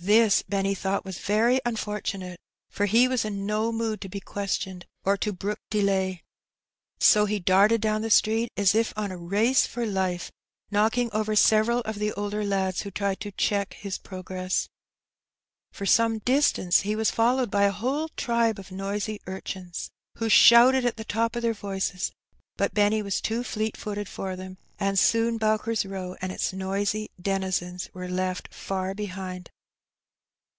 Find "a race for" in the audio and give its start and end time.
9.10-9.84